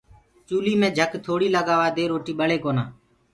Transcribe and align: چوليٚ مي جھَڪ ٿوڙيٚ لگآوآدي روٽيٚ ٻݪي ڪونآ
چوليٚ 0.47 0.79
مي 0.81 0.89
جھَڪ 0.97 1.11
ٿوڙيٚ 1.25 1.53
لگآوآدي 1.55 2.03
روٽيٚ 2.11 2.37
ٻݪي 2.39 2.57
ڪونآ 2.63 2.83